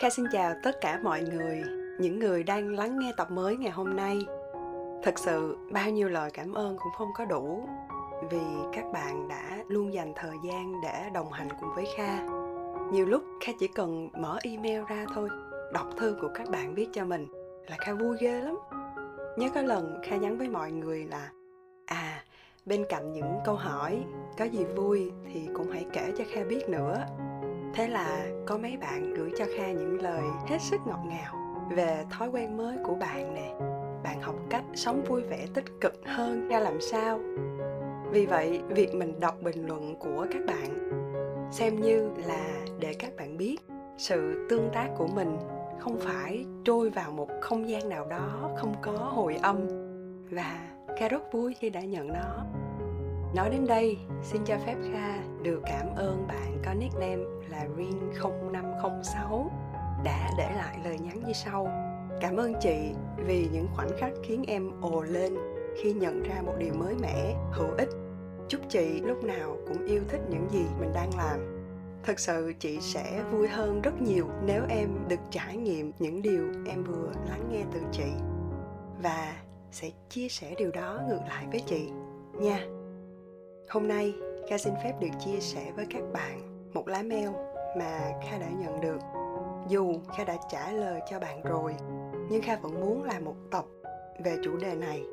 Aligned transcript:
Kha 0.00 0.10
xin 0.10 0.26
chào 0.32 0.54
tất 0.62 0.80
cả 0.80 1.00
mọi 1.02 1.22
người, 1.22 1.62
những 1.98 2.18
người 2.18 2.42
đang 2.42 2.68
lắng 2.68 2.98
nghe 2.98 3.12
tập 3.16 3.30
mới 3.30 3.56
ngày 3.56 3.70
hôm 3.70 3.96
nay. 3.96 4.18
Thật 5.02 5.18
sự 5.18 5.56
bao 5.72 5.90
nhiêu 5.90 6.08
lời 6.08 6.30
cảm 6.34 6.54
ơn 6.54 6.76
cũng 6.78 6.92
không 6.98 7.08
có 7.14 7.24
đủ 7.24 7.68
vì 8.30 8.40
các 8.72 8.84
bạn 8.92 9.28
đã 9.28 9.58
luôn 9.68 9.94
dành 9.94 10.12
thời 10.16 10.36
gian 10.44 10.80
để 10.82 11.10
đồng 11.14 11.32
hành 11.32 11.48
cùng 11.60 11.74
với 11.74 11.86
Kha. 11.96 12.18
Nhiều 12.92 13.06
lúc 13.06 13.22
Kha 13.40 13.52
chỉ 13.58 13.68
cần 13.68 14.08
mở 14.18 14.38
email 14.42 14.82
ra 14.88 15.06
thôi, 15.14 15.28
đọc 15.72 15.86
thư 15.96 16.16
của 16.20 16.30
các 16.34 16.50
bạn 16.50 16.74
viết 16.74 16.88
cho 16.92 17.04
mình 17.04 17.26
là 17.66 17.76
Kha 17.78 17.94
vui 17.94 18.16
ghê 18.20 18.40
lắm. 18.40 18.58
Nhớ 19.36 19.48
có 19.54 19.62
lần 19.62 20.00
Kha 20.04 20.16
nhắn 20.16 20.38
với 20.38 20.48
mọi 20.48 20.72
người 20.72 21.04
là 21.04 21.30
À, 21.86 22.24
bên 22.66 22.84
cạnh 22.88 23.12
những 23.12 23.38
câu 23.44 23.54
hỏi 23.54 24.04
có 24.38 24.44
gì 24.44 24.64
vui 24.64 25.12
thì 25.32 25.48
cũng 25.54 25.70
hãy 25.70 25.86
kể 25.92 26.12
cho 26.18 26.24
Kha 26.34 26.44
biết 26.44 26.68
nữa 26.68 27.06
thế 27.74 27.88
là 27.88 28.26
có 28.46 28.58
mấy 28.58 28.76
bạn 28.76 29.14
gửi 29.14 29.30
cho 29.38 29.44
kha 29.56 29.72
những 29.72 30.02
lời 30.02 30.22
hết 30.46 30.58
sức 30.60 30.80
ngọt 30.86 31.00
ngào 31.04 31.34
về 31.70 32.04
thói 32.10 32.28
quen 32.28 32.56
mới 32.56 32.76
của 32.84 32.94
bạn 32.94 33.34
nè. 33.34 33.54
Bạn 34.04 34.22
học 34.22 34.34
cách 34.50 34.64
sống 34.74 35.04
vui 35.08 35.22
vẻ 35.22 35.46
tích 35.54 35.64
cực 35.80 35.94
hơn 36.06 36.48
ra 36.48 36.58
làm 36.58 36.80
sao. 36.80 37.20
Vì 38.10 38.26
vậy, 38.26 38.60
việc 38.68 38.94
mình 38.94 39.20
đọc 39.20 39.34
bình 39.42 39.66
luận 39.66 39.94
của 39.96 40.26
các 40.32 40.42
bạn, 40.46 40.90
xem 41.52 41.80
như 41.80 42.10
là 42.26 42.46
để 42.80 42.94
các 42.98 43.16
bạn 43.16 43.36
biết 43.36 43.56
sự 43.98 44.46
tương 44.50 44.70
tác 44.72 44.88
của 44.96 45.06
mình 45.06 45.38
không 45.78 45.98
phải 46.00 46.44
trôi 46.64 46.90
vào 46.90 47.10
một 47.12 47.28
không 47.40 47.68
gian 47.68 47.88
nào 47.88 48.04
đó, 48.04 48.50
không 48.56 48.74
có 48.82 48.92
hồi 48.92 49.36
âm. 49.42 49.56
Và 50.30 50.68
kha 50.98 51.08
rất 51.08 51.32
vui 51.32 51.54
khi 51.54 51.70
đã 51.70 51.80
nhận 51.80 52.08
nó. 52.08 52.44
Nói 53.34 53.50
đến 53.50 53.66
đây, 53.66 53.98
xin 54.22 54.44
cho 54.44 54.56
phép 54.66 54.76
Kha 54.92 55.18
được 55.42 55.60
cảm 55.64 55.86
ơn 55.96 56.26
bạn 56.28 56.62
có 56.64 56.74
nickname 56.74 57.22
là 57.48 57.66
Rin0506 57.76 59.48
đã 60.04 60.30
để 60.38 60.52
lại 60.56 60.78
lời 60.84 60.98
nhắn 60.98 61.22
như 61.26 61.32
sau. 61.32 61.68
Cảm 62.20 62.36
ơn 62.36 62.54
chị 62.60 62.92
vì 63.16 63.48
những 63.52 63.66
khoảnh 63.74 63.90
khắc 63.98 64.12
khiến 64.22 64.44
em 64.48 64.70
ồ 64.80 65.02
lên 65.02 65.34
khi 65.82 65.92
nhận 65.92 66.22
ra 66.22 66.42
một 66.42 66.52
điều 66.58 66.74
mới 66.74 66.94
mẻ, 67.02 67.36
hữu 67.52 67.68
ích. 67.78 67.88
Chúc 68.48 68.60
chị 68.68 69.00
lúc 69.00 69.24
nào 69.24 69.56
cũng 69.68 69.86
yêu 69.86 70.02
thích 70.08 70.20
những 70.30 70.48
gì 70.50 70.64
mình 70.80 70.92
đang 70.94 71.10
làm. 71.16 71.66
Thật 72.04 72.20
sự 72.20 72.52
chị 72.58 72.78
sẽ 72.80 73.22
vui 73.32 73.48
hơn 73.48 73.82
rất 73.82 74.02
nhiều 74.02 74.26
nếu 74.44 74.62
em 74.68 74.88
được 75.08 75.20
trải 75.30 75.56
nghiệm 75.56 75.92
những 75.98 76.22
điều 76.22 76.46
em 76.66 76.84
vừa 76.84 77.12
lắng 77.28 77.48
nghe 77.52 77.62
từ 77.72 77.80
chị 77.92 78.12
và 79.02 79.36
sẽ 79.72 79.90
chia 80.08 80.28
sẻ 80.28 80.54
điều 80.58 80.70
đó 80.70 81.00
ngược 81.08 81.20
lại 81.28 81.46
với 81.50 81.60
chị 81.60 81.88
nha. 82.40 82.79
Hôm 83.70 83.88
nay, 83.88 84.14
Kha 84.48 84.58
xin 84.58 84.74
phép 84.84 84.92
được 85.00 85.08
chia 85.24 85.40
sẻ 85.40 85.72
với 85.76 85.86
các 85.90 86.02
bạn 86.12 86.40
một 86.74 86.88
lá 86.88 87.02
mail 87.02 87.28
mà 87.78 88.00
Kha 88.22 88.38
đã 88.38 88.48
nhận 88.48 88.80
được. 88.80 88.98
Dù 89.68 89.94
Kha 90.16 90.24
đã 90.24 90.36
trả 90.48 90.72
lời 90.72 91.00
cho 91.10 91.20
bạn 91.20 91.42
rồi, 91.42 91.74
nhưng 92.30 92.42
Kha 92.42 92.56
vẫn 92.56 92.80
muốn 92.80 93.02
làm 93.02 93.24
một 93.24 93.34
tập 93.50 93.64
về 94.24 94.36
chủ 94.42 94.56
đề 94.56 94.74
này. 94.74 95.04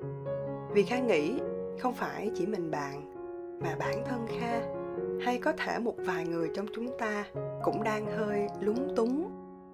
Vì 0.72 0.84
Kha 0.84 1.00
nghĩ 1.00 1.40
không 1.80 1.94
phải 1.94 2.32
chỉ 2.36 2.46
mình 2.46 2.72
bạn, 2.72 3.14
mà 3.62 3.76
bản 3.80 4.04
thân 4.06 4.28
Kha 4.40 4.62
hay 5.26 5.40
có 5.40 5.54
thể 5.58 5.80
một 5.80 5.96
vài 5.98 6.26
người 6.26 6.50
trong 6.56 6.66
chúng 6.76 6.98
ta 6.98 7.26
cũng 7.64 7.84
đang 7.84 8.06
hơi 8.06 8.48
lúng 8.60 8.96
túng, 8.96 9.32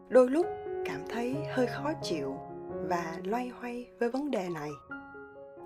đôi 0.09 0.30
lúc 0.30 0.45
cảm 0.86 1.02
thấy 1.09 1.36
hơi 1.53 1.68
khó 1.68 1.92
chịu 2.02 2.38
và 2.90 3.18
loay 3.23 3.47
hoay 3.47 3.88
với 4.00 4.09
vấn 4.09 4.31
đề 4.31 4.50
này. 4.53 4.70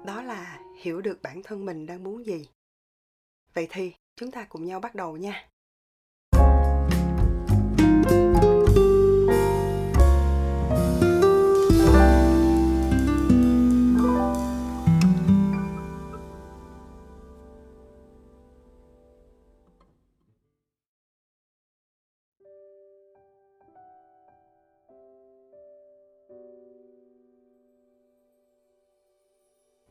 Đó 0.05 0.21
là 0.21 0.59
hiểu 0.81 1.01
được 1.01 1.21
bản 1.21 1.41
thân 1.43 1.65
mình 1.65 1.85
đang 1.85 2.03
muốn 2.03 2.25
gì 2.25 2.47
Vậy 3.57 3.67
thì 3.69 3.93
chúng 4.15 4.31
ta 4.31 4.45
cùng 4.49 4.65
nhau 4.65 4.79
bắt 4.79 4.95
đầu 4.95 5.17
nha. 5.17 5.49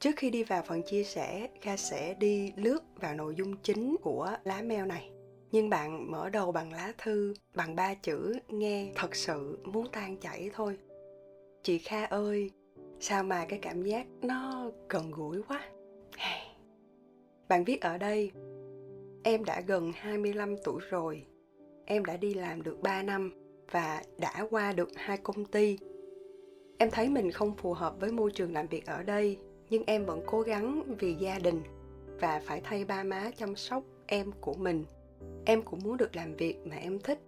Trước 0.07 0.17
khi 0.17 0.31
đi 0.31 0.45
vào 0.45 0.63
phần 0.63 0.83
chia 0.83 1.05
sẻ, 1.05 1.49
Kha 1.61 1.77
sẽ 1.77 2.15
đi 2.15 2.53
lướt 2.57 2.79
vào 3.01 3.15
nội 3.15 3.35
dung 3.35 3.57
chính 3.63 3.97
của 4.03 4.31
lá 4.45 4.63
mail 4.63 4.87
này. 4.87 5.11
Nhưng 5.53 5.71
bạn 5.71 6.11
mở 6.11 6.29
đầu 6.31 6.53
bằng 6.53 6.73
lá 6.73 6.93
thư, 6.99 7.35
bằng 7.55 7.77
ba 7.77 7.95
chữ 7.95 8.33
nghe 8.49 8.93
thật 8.95 9.17
sự 9.17 9.59
muốn 9.65 9.87
tan 9.93 10.17
chảy 10.17 10.51
thôi. 10.55 10.79
Chị 11.63 11.79
Kha 11.79 12.05
ơi, 12.05 12.51
sao 13.01 13.23
mà 13.23 13.45
cái 13.49 13.59
cảm 13.63 13.83
giác 13.83 14.07
nó 14.23 14.71
gần 14.89 15.11
gũi 15.11 15.43
quá. 15.49 15.71
Bạn 17.49 17.65
viết 17.65 17.81
ở 17.81 17.99
đây, 17.99 18.31
em 19.25 19.45
đã 19.45 19.61
gần 19.61 19.93
25 19.95 20.57
tuổi 20.65 20.81
rồi. 20.91 21.27
Em 21.85 22.05
đã 22.05 22.17
đi 22.17 22.35
làm 22.35 22.63
được 22.63 22.83
3 22.83 23.03
năm 23.03 23.33
và 23.71 24.03
đã 24.19 24.47
qua 24.51 24.73
được 24.73 24.89
hai 24.97 25.17
công 25.17 25.45
ty. 25.45 25.79
Em 26.79 26.91
thấy 26.91 27.09
mình 27.09 27.31
không 27.31 27.57
phù 27.57 27.73
hợp 27.73 27.95
với 28.01 28.13
môi 28.13 28.31
trường 28.31 28.53
làm 28.53 28.67
việc 28.67 28.87
ở 28.87 29.03
đây 29.03 29.39
nhưng 29.71 29.83
em 29.87 30.05
vẫn 30.05 30.23
cố 30.27 30.41
gắng 30.41 30.83
vì 30.99 31.15
gia 31.15 31.39
đình 31.39 31.63
và 32.21 32.41
phải 32.45 32.61
thay 32.65 32.85
ba 32.85 33.03
má 33.03 33.31
chăm 33.37 33.57
sóc 33.57 33.83
em 34.07 34.33
của 34.41 34.55
mình. 34.55 34.85
Em 35.45 35.63
cũng 35.63 35.81
muốn 35.85 35.97
được 35.97 36.17
làm 36.17 36.35
việc 36.35 36.67
mà 36.67 36.77
em 36.77 36.99
thích, 36.99 37.19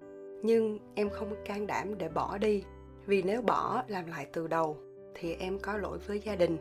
nhưng 0.42 0.78
em 0.94 1.10
không 1.10 1.34
can 1.44 1.66
đảm 1.66 1.98
để 1.98 2.08
bỏ 2.08 2.38
đi. 2.38 2.64
Vì 3.06 3.22
nếu 3.22 3.42
bỏ, 3.42 3.82
làm 3.88 4.06
lại 4.06 4.26
từ 4.32 4.46
đầu, 4.46 4.76
thì 5.14 5.34
em 5.34 5.58
có 5.58 5.76
lỗi 5.76 5.98
với 5.98 6.20
gia 6.20 6.36
đình. 6.36 6.56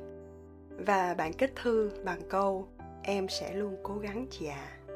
Và 0.85 1.13
bạn 1.13 1.33
kết 1.33 1.51
thư 1.55 1.91
bằng 2.03 2.21
câu, 2.29 2.67
em 3.03 3.27
sẽ 3.29 3.55
luôn 3.55 3.75
cố 3.83 3.97
gắng, 3.97 4.27
chị 4.29 4.45
ạ. 4.45 4.67
À. 4.67 4.93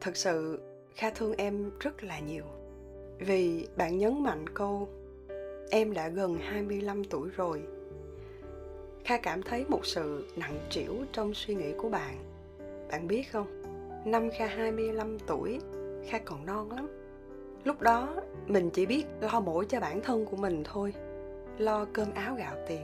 thật 0.00 0.16
sự, 0.16 0.60
kha 0.94 1.10
thương 1.10 1.34
em 1.36 1.70
rất 1.80 2.04
là 2.04 2.18
nhiều. 2.20 2.44
Vì 3.18 3.66
bạn 3.76 3.98
nhấn 3.98 4.22
mạnh 4.22 4.44
câu, 4.54 4.88
em 5.70 5.94
đã 5.94 6.08
gần 6.08 6.38
25 6.40 7.04
tuổi 7.04 7.28
rồi 7.36 7.62
Kha 9.04 9.16
cảm 9.16 9.42
thấy 9.42 9.64
một 9.68 9.86
sự 9.86 10.26
nặng 10.36 10.58
trĩu 10.70 10.94
trong 11.12 11.34
suy 11.34 11.54
nghĩ 11.54 11.72
của 11.78 11.88
bạn. 11.88 12.16
Bạn 12.90 13.08
biết 13.08 13.22
không, 13.32 13.46
năm 14.04 14.30
Kha 14.38 14.46
25 14.46 15.18
tuổi, 15.18 15.58
Kha 16.08 16.18
còn 16.18 16.46
non 16.46 16.72
lắm. 16.72 16.88
Lúc 17.64 17.80
đó, 17.80 18.16
mình 18.46 18.70
chỉ 18.70 18.86
biết 18.86 19.04
lo 19.20 19.40
mỗi 19.40 19.66
cho 19.66 19.80
bản 19.80 20.00
thân 20.00 20.24
của 20.24 20.36
mình 20.36 20.62
thôi. 20.64 20.94
Lo 21.58 21.86
cơm 21.92 22.14
áo 22.14 22.34
gạo 22.34 22.54
tiền, 22.68 22.82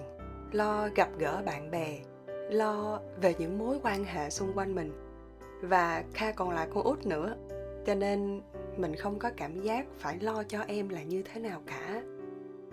lo 0.53 0.89
gặp 0.95 1.09
gỡ 1.19 1.43
bạn 1.47 1.71
bè, 1.71 1.99
lo 2.51 3.01
về 3.21 3.35
những 3.39 3.59
mối 3.59 3.79
quan 3.83 4.05
hệ 4.05 4.31
xung 4.31 4.53
quanh 4.55 4.75
mình. 4.75 4.93
Và 5.63 6.05
Kha 6.15 6.33
còn 6.33 6.51
là 6.51 6.67
con 6.75 6.85
út 6.85 7.07
nữa, 7.07 7.37
cho 7.87 7.95
nên 7.95 8.41
mình 8.77 8.97
không 8.97 9.19
có 9.19 9.31
cảm 9.37 9.61
giác 9.61 9.87
phải 9.99 10.19
lo 10.21 10.43
cho 10.49 10.61
em 10.67 10.89
là 10.89 11.03
như 11.03 11.23
thế 11.23 11.41
nào 11.41 11.63
cả. 11.67 12.03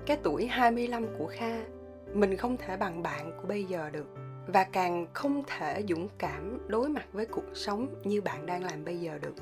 Cái 0.06 0.18
tuổi 0.24 0.48
25 0.48 1.06
của 1.18 1.28
Kha 1.28 1.75
mình 2.16 2.38
không 2.38 2.58
thể 2.58 2.78
bằng 2.78 3.04
bạn 3.04 3.32
của 3.42 3.48
bây 3.48 3.64
giờ 3.64 3.90
được. 3.90 4.08
Và 4.48 4.64
càng 4.64 5.08
không 5.14 5.44
thể 5.48 5.84
dũng 5.90 6.08
cảm 6.18 6.60
đối 6.68 6.90
mặt 6.90 7.06
với 7.14 7.26
cuộc 7.26 7.46
sống 7.54 7.88
như 8.04 8.22
bạn 8.22 8.46
đang 8.46 8.64
làm 8.64 8.86
bây 8.86 8.98
giờ 8.98 9.20
được. 9.22 9.36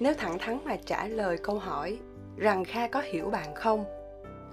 Nếu 0.00 0.14
thẳng 0.18 0.38
thắn 0.38 0.58
mà 0.64 0.76
trả 0.86 1.06
lời 1.06 1.38
câu 1.42 1.58
hỏi 1.58 1.98
rằng 2.36 2.64
kha 2.64 2.88
có 2.88 3.00
hiểu 3.00 3.30
bạn 3.30 3.54
không? 3.54 3.84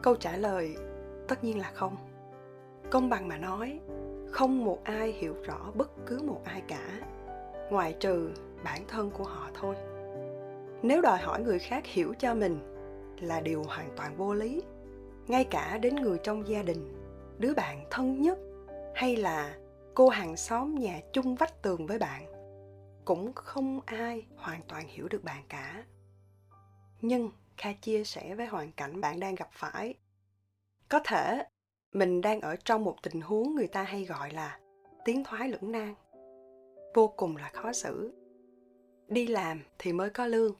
Câu 0.02 0.16
trả 0.16 0.38
lời 0.38 0.76
tất 1.28 1.44
nhiên 1.44 1.60
là 1.60 1.72
không. 1.74 1.96
Công 2.90 3.10
bằng 3.10 3.28
mà 3.28 3.38
nói, 3.38 3.80
không 4.32 4.66
một 4.66 4.80
ai 4.84 5.12
hiểu 5.12 5.36
rõ 5.44 5.72
bất 5.76 5.92
cứ 6.06 6.22
một 6.22 6.42
ai 6.44 6.62
cả, 6.68 7.00
ngoài 7.70 7.96
trừ 8.00 8.30
bản 8.64 8.82
thân 8.88 9.12
của 9.12 9.24
họ 9.24 9.50
thôi. 9.54 9.76
Nếu 10.82 11.02
đòi 11.02 11.18
hỏi 11.18 11.42
người 11.42 11.60
khác 11.60 11.86
hiểu 11.86 12.14
cho 12.20 12.34
mình 12.34 12.60
là 13.22 13.42
điều 13.42 13.64
hoàn 13.64 13.90
toàn 13.96 14.18
vô 14.18 14.34
lý, 14.34 14.62
ngay 15.28 15.44
cả 15.44 15.78
đến 15.82 15.96
người 15.96 16.18
trong 16.24 16.48
gia 16.48 16.64
đình 16.64 16.97
đứa 17.40 17.54
bạn 17.54 17.86
thân 17.92 18.22
nhất 18.22 18.38
hay 18.96 19.16
là 19.16 19.58
cô 19.94 20.10
hàng 20.10 20.38
xóm 20.38 20.76
nhà 20.76 21.02
chung 21.14 21.36
vách 21.36 21.62
tường 21.62 21.88
với 21.88 22.00
bạn? 22.00 22.26
Cũng 23.06 23.34
không 23.36 23.80
ai 23.86 24.26
hoàn 24.36 24.62
toàn 24.68 24.88
hiểu 24.88 25.08
được 25.08 25.24
bạn 25.24 25.44
cả. 25.50 25.84
Nhưng 27.02 27.32
kha 27.58 27.74
chia 27.74 28.04
sẻ 28.04 28.36
với 28.36 28.46
hoàn 28.46 28.72
cảnh 28.72 29.02
bạn 29.02 29.20
đang 29.20 29.36
gặp 29.36 29.50
phải. 29.52 29.94
Có 30.90 31.00
thể 31.06 31.46
mình 31.94 32.22
đang 32.22 32.42
ở 32.42 32.56
trong 32.56 32.84
một 32.84 32.96
tình 33.04 33.22
huống 33.22 33.56
người 33.56 33.68
ta 33.68 33.84
hay 33.84 34.06
gọi 34.06 34.32
là 34.32 34.60
tiến 35.06 35.24
thoái 35.24 35.50
lưỡng 35.50 35.72
nan. 35.72 35.96
Vô 36.94 37.08
cùng 37.08 37.38
là 37.38 37.50
khó 37.54 37.74
xử. 37.74 38.14
Đi 39.08 39.28
làm 39.28 39.62
thì 39.80 39.94
mới 39.94 40.10
có 40.10 40.26
lương. 40.26 40.56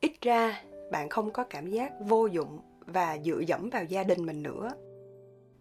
Ít 0.00 0.12
ra 0.20 0.62
bạn 0.92 1.08
không 1.08 1.30
có 1.32 1.44
cảm 1.44 1.70
giác 1.70 1.92
vô 2.00 2.26
dụng 2.26 2.60
và 2.80 3.18
dựa 3.24 3.40
dẫm 3.46 3.70
vào 3.70 3.84
gia 3.84 4.02
đình 4.02 4.26
mình 4.26 4.42
nữa 4.42 4.70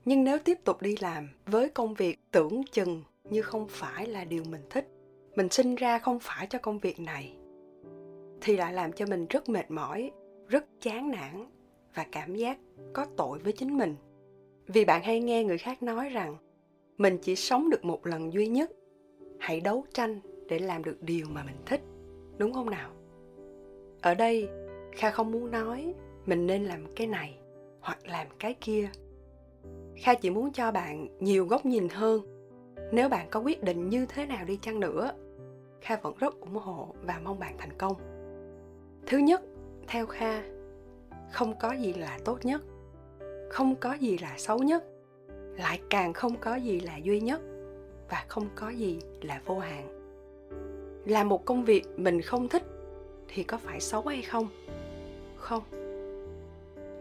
nhưng 0.06 0.24
nếu 0.24 0.38
tiếp 0.40 0.58
tục 0.64 0.82
đi 0.82 0.96
làm 1.00 1.30
với 1.46 1.70
công 1.70 1.94
việc 1.94 2.20
tưởng 2.32 2.62
chừng 2.72 3.04
như 3.30 3.42
không 3.42 3.68
phải 3.70 4.08
là 4.08 4.24
điều 4.24 4.44
mình 4.44 4.62
thích, 4.70 4.88
mình 5.36 5.50
sinh 5.50 5.76
ra 5.76 6.00
không 6.00 6.20
phải 6.20 6.48
cho 6.48 6.60
công 6.60 6.80
việc 6.80 7.00
này, 7.00 7.38
thì 8.42 8.58
lại 8.58 8.74
làm 8.74 8.92
cho 8.92 9.06
mình 9.06 9.26
rất 9.30 9.50
mệt 9.50 9.72
mỏi, 9.72 10.12
rất 10.48 10.66
chán 10.82 11.12
nản 11.12 11.46
và 11.96 12.06
cảm 12.12 12.36
giác 12.36 12.58
có 12.94 13.06
tội 13.18 13.40
với 13.40 13.54
chính 13.54 13.78
mình. 13.78 13.96
Vì 14.68 14.86
bạn 14.86 15.04
hay 15.04 15.20
nghe 15.20 15.44
người 15.44 15.58
khác 15.58 15.84
nói 15.84 16.10
rằng, 16.10 16.36
mình 16.98 17.18
chỉ 17.22 17.36
sống 17.36 17.70
được 17.70 17.86
một 17.86 18.06
lần 18.06 18.34
duy 18.34 18.48
nhất, 18.48 18.72
hãy 19.40 19.60
đấu 19.60 19.86
tranh 19.94 20.20
để 20.50 20.60
làm 20.60 20.84
được 20.84 21.02
điều 21.02 21.26
mà 21.30 21.44
mình 21.44 21.58
thích, 21.66 21.82
đúng 22.38 22.54
không 22.54 22.70
nào? 22.70 22.92
Ở 24.02 24.16
đây, 24.16 24.50
kha 24.92 25.12
không 25.12 25.32
muốn 25.32 25.52
nói 25.52 25.94
mình 26.26 26.48
nên 26.48 26.66
làm 26.66 26.96
cái 26.96 27.08
này 27.08 27.38
hoặc 27.80 28.08
làm 28.08 28.28
cái 28.40 28.54
kia 28.54 28.90
kha 29.96 30.16
chỉ 30.16 30.30
muốn 30.30 30.52
cho 30.52 30.72
bạn 30.72 31.08
nhiều 31.20 31.46
góc 31.46 31.66
nhìn 31.66 31.90
hơn. 31.90 32.22
Nếu 32.92 33.10
bạn 33.10 33.28
có 33.32 33.40
quyết 33.40 33.64
định 33.64 33.90
như 33.90 34.06
thế 34.06 34.26
nào 34.26 34.46
đi 34.46 34.60
chăng 34.62 34.80
nữa, 34.80 35.12
kha 35.82 35.96
vẫn 35.96 36.16
rất 36.20 36.40
ủng 36.40 36.56
hộ 36.56 36.88
và 37.02 37.20
mong 37.24 37.40
bạn 37.40 37.56
thành 37.58 37.78
công. 37.78 37.96
Thứ 39.06 39.18
nhất, 39.18 39.42
theo 39.88 40.06
kha, 40.06 40.44
không 41.32 41.54
có 41.60 41.72
gì 41.72 41.94
là 41.94 42.20
tốt 42.26 42.40
nhất. 42.44 42.62
Không 43.50 43.76
có 43.76 43.94
gì 43.94 44.18
là 44.18 44.34
xấu 44.38 44.60
nhất. 44.60 44.84
Lại 45.58 45.82
càng 45.90 46.14
không 46.14 46.36
có 46.38 46.56
gì 46.56 46.80
là 46.80 46.98
duy 46.98 47.20
nhất 47.20 47.42
và 48.10 48.26
không 48.28 48.50
có 48.56 48.70
gì 48.70 49.00
là 49.22 49.42
vô 49.46 49.60
hạn. 49.60 49.88
Làm 51.06 51.30
một 51.30 51.46
công 51.46 51.66
việc 51.66 51.84
mình 51.98 52.22
không 52.22 52.48
thích 52.48 52.64
thì 53.28 53.44
có 53.44 53.58
phải 53.58 53.80
xấu 53.80 54.02
hay 54.02 54.22
không? 54.22 54.48
Không 55.36 55.64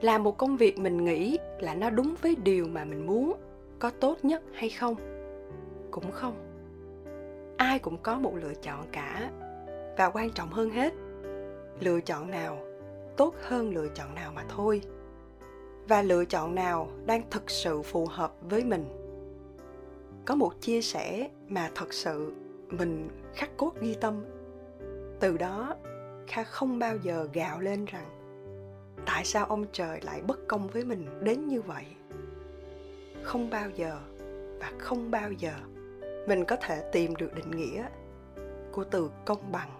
làm 0.04 0.22
một 0.22 0.38
công 0.38 0.56
việc 0.56 0.78
mình 0.78 1.04
nghĩ 1.04 1.38
là 1.58 1.74
nó 1.74 1.90
đúng 1.90 2.14
với 2.22 2.36
điều 2.44 2.66
mà 2.66 2.84
mình 2.84 3.06
muốn, 3.06 3.34
có 3.78 3.90
tốt 3.90 4.18
nhất 4.22 4.42
hay 4.52 4.70
không? 4.70 4.94
Cũng 5.90 6.12
không. 6.12 6.34
Ai 7.56 7.78
cũng 7.78 7.96
có 8.02 8.18
một 8.18 8.32
lựa 8.36 8.54
chọn 8.54 8.84
cả, 8.92 9.30
và 9.98 10.10
quan 10.10 10.30
trọng 10.30 10.50
hơn 10.50 10.70
hết, 10.70 10.94
lựa 11.80 12.00
chọn 12.00 12.30
nào 12.30 12.58
tốt 13.16 13.34
hơn 13.42 13.74
lựa 13.74 13.88
chọn 13.94 14.14
nào 14.14 14.32
mà 14.34 14.44
thôi. 14.48 14.82
Và 15.88 16.02
lựa 16.02 16.24
chọn 16.24 16.54
nào 16.54 16.88
đang 17.06 17.22
thực 17.30 17.50
sự 17.50 17.82
phù 17.82 18.06
hợp 18.06 18.32
với 18.42 18.64
mình. 18.64 18.84
Có 20.24 20.34
một 20.34 20.60
chia 20.60 20.82
sẻ 20.82 21.30
mà 21.48 21.70
thật 21.74 21.92
sự 21.92 22.32
mình 22.68 23.08
khắc 23.34 23.56
cốt 23.56 23.72
ghi 23.80 23.94
tâm. 24.00 24.24
Từ 25.20 25.36
đó, 25.36 25.76
kha 26.26 26.42
không 26.44 26.78
bao 26.78 26.96
giờ 26.96 27.28
gào 27.32 27.60
lên 27.60 27.84
rằng 27.84 28.13
tại 29.06 29.24
sao 29.24 29.46
ông 29.46 29.64
trời 29.72 30.00
lại 30.02 30.20
bất 30.26 30.48
công 30.48 30.68
với 30.68 30.84
mình 30.84 31.06
đến 31.22 31.48
như 31.48 31.62
vậy? 31.62 31.84
Không 33.22 33.50
bao 33.50 33.70
giờ 33.70 33.98
và 34.60 34.72
không 34.78 35.10
bao 35.10 35.32
giờ 35.32 35.52
mình 36.26 36.44
có 36.44 36.56
thể 36.56 36.82
tìm 36.92 37.16
được 37.16 37.34
định 37.34 37.50
nghĩa 37.50 37.84
của 38.72 38.84
từ 38.84 39.10
công 39.24 39.52
bằng. 39.52 39.70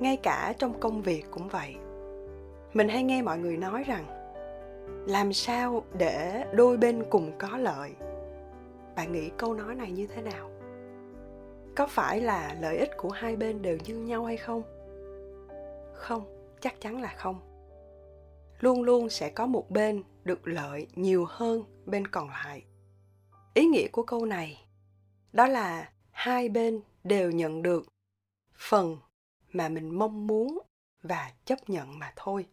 Ngay 0.00 0.16
cả 0.16 0.54
trong 0.58 0.80
công 0.80 1.02
việc 1.02 1.24
cũng 1.30 1.48
vậy. 1.48 1.76
Mình 2.72 2.88
hay 2.88 3.02
nghe 3.02 3.22
mọi 3.22 3.38
người 3.38 3.56
nói 3.56 3.84
rằng, 3.84 4.04
làm 5.06 5.32
sao 5.32 5.84
để 5.98 6.44
đôi 6.54 6.76
bên 6.76 7.04
cùng 7.10 7.32
có 7.38 7.56
lợi? 7.58 7.90
Bạn 8.96 9.12
nghĩ 9.12 9.30
câu 9.36 9.54
nói 9.54 9.74
này 9.74 9.90
như 9.90 10.06
thế 10.06 10.22
nào? 10.22 10.50
Có 11.76 11.86
phải 11.86 12.20
là 12.20 12.56
lợi 12.60 12.78
ích 12.78 12.90
của 12.96 13.10
hai 13.10 13.36
bên 13.36 13.62
đều 13.62 13.78
như 13.84 13.94
nhau 13.94 14.24
hay 14.24 14.36
không? 14.36 14.62
Không, 15.94 16.24
chắc 16.60 16.80
chắn 16.80 17.00
là 17.00 17.14
không 17.16 17.40
luôn 18.64 18.82
luôn 18.82 19.10
sẽ 19.10 19.30
có 19.30 19.46
một 19.46 19.70
bên 19.70 20.02
được 20.24 20.48
lợi 20.48 20.86
nhiều 20.94 21.24
hơn 21.28 21.64
bên 21.86 22.06
còn 22.06 22.28
lại. 22.28 22.64
Ý 23.54 23.66
nghĩa 23.66 23.88
của 23.88 24.02
câu 24.02 24.26
này 24.26 24.66
đó 25.32 25.46
là 25.46 25.92
hai 26.10 26.48
bên 26.48 26.80
đều 27.04 27.30
nhận 27.30 27.62
được 27.62 27.86
phần 28.58 28.96
mà 29.52 29.68
mình 29.68 29.98
mong 29.98 30.26
muốn 30.26 30.58
và 31.02 31.32
chấp 31.44 31.70
nhận 31.70 31.98
mà 31.98 32.12
thôi. 32.16 32.46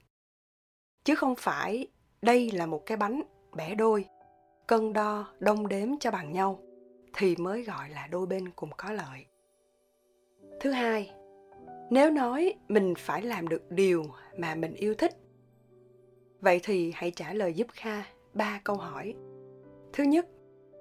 Chứ 1.03 1.15
không 1.15 1.35
phải 1.37 1.87
đây 2.21 2.51
là 2.51 2.65
một 2.65 2.85
cái 2.85 2.97
bánh 2.97 3.21
bẻ 3.55 3.75
đôi, 3.75 4.05
cân 4.67 4.93
đo, 4.93 5.33
đong 5.39 5.67
đếm 5.67 5.89
cho 5.99 6.11
bằng 6.11 6.31
nhau 6.31 6.59
thì 7.13 7.35
mới 7.35 7.63
gọi 7.63 7.89
là 7.89 8.07
đôi 8.07 8.25
bên 8.25 8.49
cùng 8.49 8.69
có 8.77 8.91
lợi. 8.91 9.25
Thứ 10.59 10.71
hai, 10.71 11.11
nếu 11.89 12.11
nói 12.11 12.53
mình 12.67 12.93
phải 12.97 13.21
làm 13.21 13.47
được 13.47 13.71
điều 13.71 14.05
mà 14.37 14.55
mình 14.55 14.73
yêu 14.73 14.95
thích 14.95 15.17
vậy 16.41 16.59
thì 16.63 16.91
hãy 16.95 17.11
trả 17.11 17.33
lời 17.33 17.53
giúp 17.53 17.67
kha 17.71 18.03
ba 18.33 18.61
câu 18.63 18.75
hỏi. 18.75 19.15
Thứ 19.93 20.03
nhất, 20.03 20.27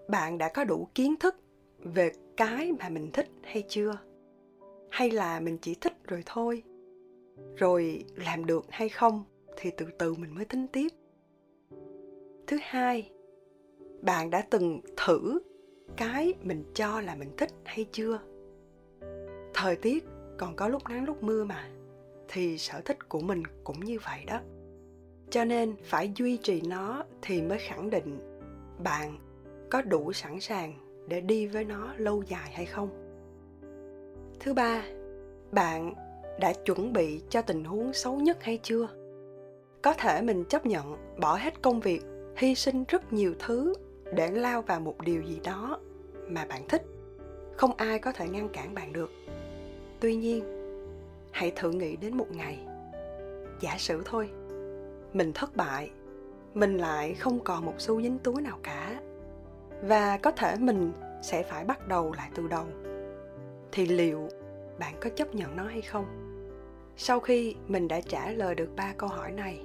bạn 0.08 0.38
đã 0.38 0.48
có 0.54 0.64
đủ 0.64 0.88
kiến 0.94 1.14
thức 1.20 1.36
về 1.78 2.12
cái 2.36 2.72
mà 2.72 2.88
mình 2.88 3.10
thích 3.12 3.28
hay 3.42 3.64
chưa? 3.68 3.98
Hay 4.90 5.10
là 5.10 5.40
mình 5.40 5.58
chỉ 5.62 5.74
thích 5.74 5.92
rồi 6.04 6.22
thôi? 6.26 6.62
Rồi 7.56 8.04
làm 8.16 8.46
được 8.46 8.64
hay 8.68 8.88
không 8.88 9.24
thì 9.56 9.70
từ 9.76 9.86
từ 9.98 10.14
mình 10.14 10.34
mới 10.34 10.44
tính 10.44 10.66
tiếp. 10.72 10.88
Thứ 12.46 12.58
hai, 12.62 13.10
bạn 14.02 14.30
đã 14.30 14.46
từng 14.50 14.80
thử 14.96 15.40
cái 15.96 16.34
mình 16.42 16.64
cho 16.74 17.00
là 17.00 17.14
mình 17.14 17.30
thích 17.36 17.50
hay 17.64 17.86
chưa? 17.92 18.20
Thời 19.54 19.76
tiết 19.76 20.04
còn 20.38 20.56
có 20.56 20.68
lúc 20.68 20.82
nắng 20.88 21.04
lúc 21.04 21.22
mưa 21.22 21.44
mà, 21.44 21.70
thì 22.28 22.58
sở 22.58 22.80
thích 22.80 23.08
của 23.08 23.20
mình 23.20 23.42
cũng 23.64 23.80
như 23.80 23.98
vậy 24.04 24.24
đó 24.26 24.40
cho 25.30 25.44
nên 25.44 25.74
phải 25.84 26.12
duy 26.16 26.36
trì 26.36 26.60
nó 26.60 27.04
thì 27.22 27.42
mới 27.42 27.58
khẳng 27.58 27.90
định 27.90 28.18
bạn 28.84 29.18
có 29.70 29.82
đủ 29.82 30.12
sẵn 30.12 30.40
sàng 30.40 30.74
để 31.08 31.20
đi 31.20 31.46
với 31.46 31.64
nó 31.64 31.94
lâu 31.96 32.22
dài 32.22 32.50
hay 32.52 32.66
không. 32.66 32.88
Thứ 34.40 34.54
ba, 34.54 34.82
bạn 35.52 35.94
đã 36.40 36.52
chuẩn 36.52 36.92
bị 36.92 37.22
cho 37.28 37.42
tình 37.42 37.64
huống 37.64 37.92
xấu 37.92 38.16
nhất 38.16 38.42
hay 38.42 38.58
chưa? 38.62 38.88
Có 39.82 39.94
thể 39.94 40.22
mình 40.22 40.44
chấp 40.44 40.66
nhận 40.66 40.96
bỏ 41.20 41.36
hết 41.36 41.62
công 41.62 41.80
việc, 41.80 42.02
hy 42.36 42.54
sinh 42.54 42.84
rất 42.88 43.12
nhiều 43.12 43.34
thứ 43.38 43.74
để 44.14 44.30
lao 44.30 44.62
vào 44.62 44.80
một 44.80 45.00
điều 45.04 45.22
gì 45.22 45.40
đó 45.44 45.80
mà 46.28 46.44
bạn 46.44 46.62
thích. 46.68 46.82
Không 47.56 47.76
ai 47.76 47.98
có 47.98 48.12
thể 48.12 48.28
ngăn 48.28 48.48
cản 48.48 48.74
bạn 48.74 48.92
được. 48.92 49.10
Tuy 50.00 50.16
nhiên, 50.16 50.44
hãy 51.30 51.52
thử 51.56 51.70
nghĩ 51.70 51.96
đến 51.96 52.16
một 52.16 52.28
ngày. 52.30 52.58
Giả 53.60 53.76
sử 53.78 54.02
thôi 54.04 54.30
mình 55.12 55.32
thất 55.32 55.56
bại, 55.56 55.90
mình 56.54 56.76
lại 56.76 57.14
không 57.14 57.40
còn 57.44 57.64
một 57.64 57.74
xu 57.78 58.02
dính 58.02 58.18
túi 58.18 58.42
nào 58.42 58.58
cả. 58.62 59.00
Và 59.82 60.18
có 60.18 60.30
thể 60.30 60.56
mình 60.58 60.92
sẽ 61.22 61.42
phải 61.42 61.64
bắt 61.64 61.88
đầu 61.88 62.12
lại 62.16 62.30
từ 62.34 62.48
đầu. 62.48 62.64
Thì 63.72 63.86
liệu 63.86 64.28
bạn 64.78 64.94
có 65.00 65.10
chấp 65.10 65.34
nhận 65.34 65.56
nó 65.56 65.64
hay 65.64 65.82
không? 65.82 66.06
Sau 66.96 67.20
khi 67.20 67.54
mình 67.68 67.88
đã 67.88 68.00
trả 68.00 68.30
lời 68.30 68.54
được 68.54 68.68
ba 68.76 68.92
câu 68.96 69.08
hỏi 69.08 69.32
này, 69.32 69.60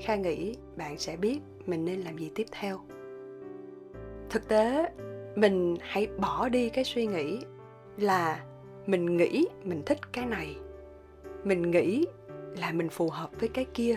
kha 0.00 0.16
nghĩ 0.16 0.56
bạn 0.76 0.98
sẽ 0.98 1.16
biết 1.16 1.38
mình 1.66 1.84
nên 1.84 2.00
làm 2.00 2.18
gì 2.18 2.30
tiếp 2.34 2.46
theo. 2.50 2.80
Thực 4.30 4.48
tế, 4.48 4.88
mình 5.34 5.76
hãy 5.80 6.06
bỏ 6.06 6.48
đi 6.48 6.68
cái 6.68 6.84
suy 6.84 7.06
nghĩ 7.06 7.40
là 7.96 8.44
mình 8.86 9.16
nghĩ 9.16 9.46
mình 9.64 9.82
thích 9.86 10.12
cái 10.12 10.26
này. 10.26 10.56
Mình 11.44 11.70
nghĩ 11.70 12.06
là 12.56 12.72
mình 12.72 12.88
phù 12.88 13.10
hợp 13.10 13.30
với 13.40 13.48
cái 13.48 13.64
kia 13.74 13.96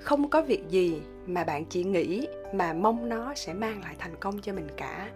không 0.00 0.30
có 0.30 0.42
việc 0.42 0.62
gì 0.68 1.02
mà 1.26 1.44
bạn 1.44 1.64
chỉ 1.64 1.84
nghĩ 1.84 2.28
mà 2.52 2.72
mong 2.72 3.08
nó 3.08 3.34
sẽ 3.34 3.54
mang 3.54 3.80
lại 3.80 3.94
thành 3.98 4.16
công 4.20 4.40
cho 4.40 4.52
mình 4.52 4.68
cả. 4.76 5.10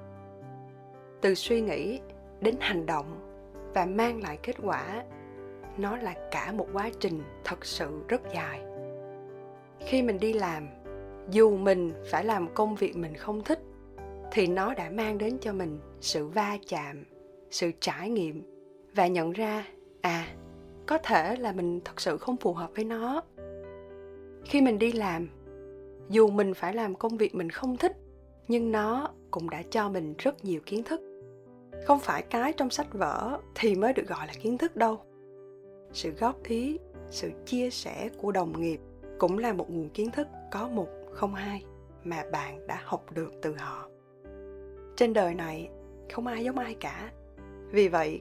Từ 1.20 1.34
suy 1.34 1.60
nghĩ 1.60 2.00
đến 2.40 2.56
hành 2.60 2.86
động 2.86 3.36
và 3.74 3.86
mang 3.86 4.22
lại 4.22 4.38
kết 4.42 4.56
quả, 4.62 5.04
nó 5.76 5.96
là 5.96 6.14
cả 6.30 6.52
một 6.52 6.66
quá 6.72 6.90
trình 7.00 7.22
thật 7.44 7.64
sự 7.64 8.02
rất 8.08 8.22
dài. 8.34 8.60
Khi 9.86 10.02
mình 10.02 10.18
đi 10.20 10.32
làm, 10.32 10.68
dù 11.30 11.56
mình 11.56 11.92
phải 12.10 12.24
làm 12.24 12.54
công 12.54 12.74
việc 12.74 12.96
mình 12.96 13.14
không 13.16 13.44
thích, 13.44 13.60
thì 14.32 14.46
nó 14.46 14.74
đã 14.74 14.90
mang 14.90 15.18
đến 15.18 15.38
cho 15.40 15.52
mình 15.52 15.78
sự 16.00 16.26
va 16.26 16.56
chạm, 16.68 17.04
sự 17.50 17.70
trải 17.80 18.10
nghiệm 18.10 18.42
và 18.94 19.06
nhận 19.06 19.32
ra 19.32 19.66
à 20.00 20.26
có 20.86 20.98
thể 20.98 21.36
là 21.36 21.52
mình 21.52 21.80
thật 21.84 22.00
sự 22.00 22.18
không 22.18 22.36
phù 22.36 22.54
hợp 22.54 22.70
với 22.74 22.84
nó 22.84 23.22
khi 24.44 24.60
mình 24.60 24.78
đi 24.78 24.92
làm, 24.92 25.28
dù 26.08 26.28
mình 26.30 26.54
phải 26.54 26.74
làm 26.74 26.94
công 26.94 27.16
việc 27.16 27.34
mình 27.34 27.50
không 27.50 27.76
thích, 27.76 27.96
nhưng 28.48 28.72
nó 28.72 29.10
cũng 29.30 29.50
đã 29.50 29.62
cho 29.70 29.88
mình 29.88 30.14
rất 30.18 30.44
nhiều 30.44 30.60
kiến 30.66 30.82
thức. 30.82 31.00
Không 31.86 31.98
phải 31.98 32.22
cái 32.22 32.52
trong 32.52 32.70
sách 32.70 32.92
vở 32.92 33.40
thì 33.54 33.74
mới 33.74 33.92
được 33.92 34.08
gọi 34.08 34.26
là 34.26 34.32
kiến 34.42 34.58
thức 34.58 34.76
đâu. 34.76 35.00
Sự 35.92 36.10
góp 36.10 36.42
ý, 36.44 36.78
sự 37.10 37.30
chia 37.46 37.70
sẻ 37.70 38.10
của 38.18 38.32
đồng 38.32 38.60
nghiệp 38.60 38.80
cũng 39.18 39.38
là 39.38 39.52
một 39.52 39.70
nguồn 39.70 39.88
kiến 39.88 40.10
thức 40.10 40.28
có 40.50 40.68
một 40.68 40.88
không 41.12 41.34
hai 41.34 41.64
mà 42.04 42.24
bạn 42.32 42.66
đã 42.66 42.80
học 42.84 43.04
được 43.14 43.32
từ 43.42 43.54
họ. 43.54 43.88
Trên 44.96 45.12
đời 45.12 45.34
này, 45.34 45.68
không 46.12 46.26
ai 46.26 46.44
giống 46.44 46.58
ai 46.58 46.74
cả. 46.80 47.10
Vì 47.70 47.88
vậy, 47.88 48.20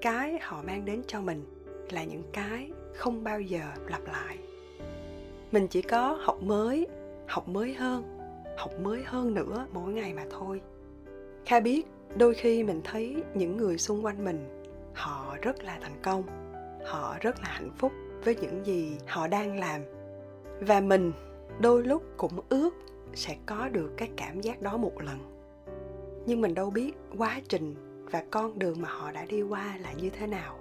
cái 0.00 0.38
họ 0.42 0.62
mang 0.62 0.84
đến 0.84 1.02
cho 1.06 1.20
mình 1.20 1.44
là 1.90 2.04
những 2.04 2.22
cái 2.32 2.70
không 2.94 3.24
bao 3.24 3.40
giờ 3.40 3.62
lặp 3.88 4.06
lại 4.06 4.38
mình 5.52 5.68
chỉ 5.68 5.82
có 5.82 6.18
học 6.22 6.42
mới 6.42 6.86
học 7.28 7.48
mới 7.48 7.74
hơn, 7.74 8.18
học 8.56 8.70
mới 8.80 9.02
hơn 9.04 9.34
nữa 9.34 9.66
mỗi 9.72 9.92
ngày 9.92 10.14
mà 10.14 10.24
thôi. 10.30 10.60
Kha 11.44 11.60
biết 11.60 11.86
đôi 12.16 12.34
khi 12.34 12.64
mình 12.64 12.80
thấy 12.84 13.22
những 13.34 13.56
người 13.56 13.78
xung 13.78 14.04
quanh 14.04 14.24
mình, 14.24 14.64
họ 14.94 15.36
rất 15.42 15.64
là 15.64 15.78
thành 15.80 15.96
công, 16.02 16.22
họ 16.86 17.16
rất 17.20 17.40
là 17.42 17.48
hạnh 17.48 17.70
phúc 17.78 17.92
với 18.24 18.36
những 18.36 18.66
gì 18.66 18.96
họ 19.06 19.28
đang 19.28 19.58
làm. 19.58 19.80
Và 20.60 20.80
mình 20.80 21.12
đôi 21.60 21.84
lúc 21.84 22.02
cũng 22.16 22.40
ước 22.48 22.74
sẽ 23.14 23.36
có 23.46 23.68
được 23.68 23.90
cái 23.96 24.10
cảm 24.16 24.40
giác 24.40 24.62
đó 24.62 24.76
một 24.76 25.02
lần. 25.02 25.18
Nhưng 26.26 26.40
mình 26.40 26.54
đâu 26.54 26.70
biết 26.70 26.92
quá 27.18 27.40
trình 27.48 27.74
và 28.10 28.24
con 28.30 28.58
đường 28.58 28.82
mà 28.82 28.88
họ 28.88 29.12
đã 29.12 29.24
đi 29.24 29.42
qua 29.42 29.78
là 29.80 29.92
như 29.92 30.10
thế 30.10 30.26
nào. 30.26 30.58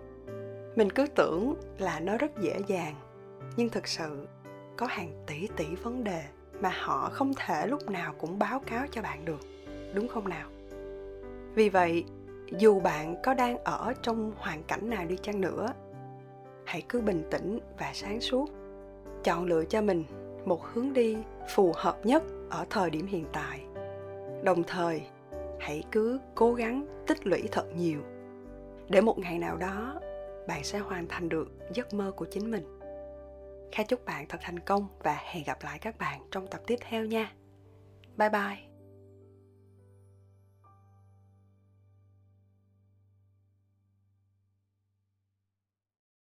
Mình 0.76 0.90
cứ 0.90 1.08
tưởng 1.16 1.56
là 1.78 2.00
nó 2.00 2.18
rất 2.18 2.42
dễ 2.42 2.60
dàng, 2.68 2.96
nhưng 3.58 3.70
thực 3.70 3.88
sự 3.88 4.28
có 4.78 4.86
hàng 4.86 5.24
tỷ 5.28 5.48
tỷ 5.56 5.66
vấn 5.76 6.04
đề 6.04 6.24
mà 6.62 6.72
họ 6.74 7.10
không 7.14 7.34
thể 7.46 7.68
lúc 7.68 7.90
nào 7.90 8.14
cũng 8.18 8.40
báo 8.40 8.60
cáo 8.66 8.86
cho 8.92 9.02
bạn 9.02 9.26
được, 9.26 9.40
đúng 9.94 10.08
không 10.08 10.30
nào? 10.30 10.50
Vì 11.56 11.70
vậy, 11.70 12.04
dù 12.58 12.80
bạn 12.80 13.16
có 13.24 13.34
đang 13.34 13.58
ở 13.64 13.94
trong 14.02 14.32
hoàn 14.38 14.64
cảnh 14.64 14.90
nào 14.90 15.06
đi 15.06 15.18
chăng 15.22 15.42
nữa, 15.42 15.74
hãy 16.66 16.84
cứ 16.90 17.02
bình 17.02 17.24
tĩnh 17.32 17.60
và 17.80 17.92
sáng 17.94 18.22
suốt. 18.22 18.50
Chọn 19.24 19.46
lựa 19.46 19.66
cho 19.66 19.82
mình 19.82 20.04
một 20.46 20.66
hướng 20.74 20.94
đi 20.94 21.18
phù 21.56 21.72
hợp 21.76 22.06
nhất 22.06 22.24
ở 22.50 22.66
thời 22.70 22.90
điểm 22.90 23.08
hiện 23.08 23.26
tại. 23.34 23.62
Đồng 24.44 24.64
thời, 24.64 25.02
hãy 25.60 25.84
cứ 25.92 26.20
cố 26.36 26.54
gắng 26.54 27.04
tích 27.08 27.28
lũy 27.28 27.44
thật 27.52 27.66
nhiều. 27.76 28.00
Để 28.90 29.02
một 29.02 29.20
ngày 29.20 29.40
nào 29.40 29.58
đó, 29.58 30.00
bạn 30.48 30.64
sẽ 30.64 30.80
hoàn 30.80 31.08
thành 31.08 31.30
được 31.30 31.48
giấc 31.74 31.94
mơ 31.94 32.12
của 32.16 32.26
chính 32.26 32.52
mình 32.52 32.75
kha 33.72 33.84
chúc 33.84 34.06
bạn 34.06 34.26
thật 34.30 34.38
thành 34.42 34.60
công 34.60 34.88
và 35.04 35.18
hẹn 35.24 35.44
gặp 35.44 35.58
lại 35.64 35.80
các 35.80 35.98
bạn 35.98 36.22
trong 36.32 36.48
tập 36.48 36.62
tiếp 36.68 36.76
theo 36.90 37.06
nha. 37.06 37.34
Bye 38.18 38.30
bye. 38.30 38.75